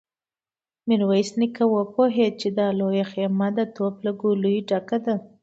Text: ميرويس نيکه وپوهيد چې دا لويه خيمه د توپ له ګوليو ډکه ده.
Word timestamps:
ميرويس 0.87 1.29
نيکه 1.39 1.65
وپوهيد 1.75 2.33
چې 2.41 2.47
دا 2.57 2.67
لويه 2.79 3.05
خيمه 3.11 3.47
د 3.57 3.59
توپ 3.75 3.95
له 4.05 4.11
ګوليو 4.21 4.65
ډکه 4.69 4.97
ده. 5.05 5.15